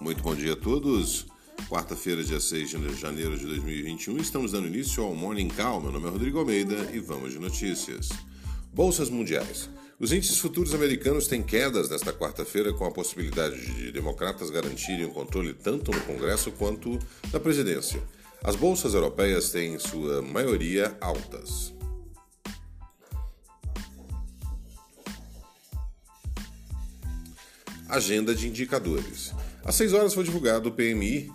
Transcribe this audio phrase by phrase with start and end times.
[0.00, 1.26] Muito bom dia a todos.
[1.68, 5.78] Quarta-feira, dia 6 de janeiro de 2021, estamos dando início ao Morning Call.
[5.78, 8.08] Meu nome é Rodrigo Almeida e vamos de notícias.
[8.72, 9.68] Bolsas mundiais.
[9.98, 15.10] Os índices futuros americanos têm quedas nesta quarta-feira, com a possibilidade de democratas garantirem o
[15.10, 16.98] controle tanto no Congresso quanto
[17.30, 18.02] na presidência.
[18.42, 21.74] As bolsas europeias têm, em sua maioria, altas.
[27.90, 29.34] Agenda de indicadores.
[29.64, 31.28] Às 6 horas foi divulgado o PMI,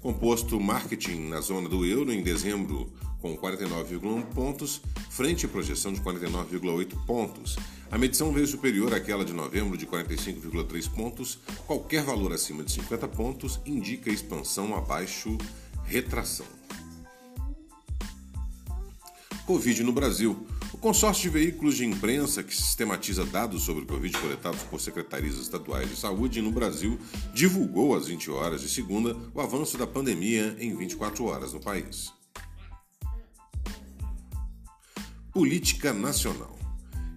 [0.00, 4.80] composto marketing na zona do euro em dezembro, com 49,1 pontos,
[5.10, 7.56] frente à projeção de 49,8 pontos.
[7.90, 11.40] A medição veio superior àquela de novembro de 45,3 pontos.
[11.66, 15.36] Qualquer valor acima de 50 pontos indica expansão abaixo,
[15.86, 16.46] retração.
[19.44, 20.46] Covid no Brasil.
[20.72, 25.36] O consórcio de veículos de imprensa que sistematiza dados sobre o Covid coletados por secretarias
[25.36, 26.98] estaduais de saúde no Brasil
[27.32, 32.12] divulgou às 20 horas de segunda o avanço da pandemia em 24 horas no país.
[35.32, 36.56] Política Nacional.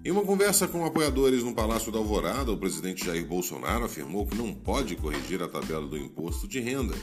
[0.04, 4.36] Em uma conversa com apoiadores no Palácio da Alvorada, o presidente Jair Bolsonaro afirmou que
[4.36, 6.96] não pode corrigir a tabela do imposto de renda,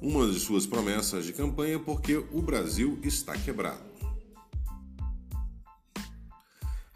[0.00, 3.89] uma de suas promessas de campanha, porque o Brasil está quebrado.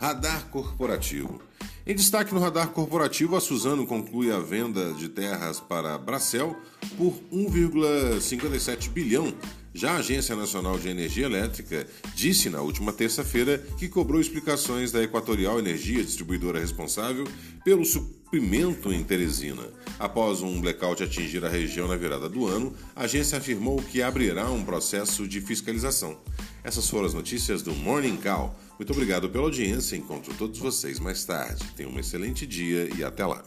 [0.05, 1.41] Radar Corporativo.
[1.87, 6.55] Em destaque no radar corporativo, a Suzano conclui a venda de terras para Bracel
[6.99, 9.33] por 1,57 bilhão.
[9.73, 15.03] Já a Agência Nacional de Energia Elétrica disse na última terça-feira que cobrou explicações da
[15.03, 17.27] Equatorial Energia, distribuidora responsável,
[17.65, 19.63] pelo suprimento em Teresina.
[19.99, 24.51] Após um blackout atingir a região na virada do ano, a agência afirmou que abrirá
[24.51, 26.19] um processo de fiscalização.
[26.63, 28.55] Essas foram as notícias do Morning Call.
[28.85, 29.97] Muito obrigado pela audiência.
[29.97, 31.65] Encontro todos vocês mais tarde.
[31.75, 33.43] Tenham um excelente dia e até lá.